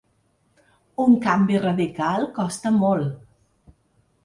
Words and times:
Un 1.03 1.13
canvi 1.25 1.59
radical 1.67 2.27
costa 2.41 2.75
molt. 2.81 3.15